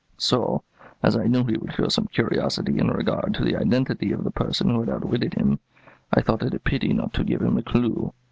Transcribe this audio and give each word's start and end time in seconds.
So, 0.17 0.63
as 1.03 1.15
I 1.15 1.27
knew 1.27 1.43
he 1.43 1.57
would 1.57 1.75
feel 1.75 1.91
some 1.91 2.07
curiosity 2.07 2.79
in 2.79 2.89
regard 2.89 3.35
to 3.35 3.43
the 3.43 3.55
identity 3.55 4.11
of 4.11 4.23
the 4.23 4.31
person 4.31 4.69
who 4.69 4.79
had 4.79 4.89
outwitted 4.89 5.35
him, 5.35 5.59
I 6.11 6.21
thought 6.21 6.41
it 6.41 6.55
a 6.55 6.59
pity 6.59 6.91
not 6.91 7.13
to 7.13 7.23
give 7.23 7.43
him 7.43 7.55
a 7.55 7.61
clew. 7.61 8.11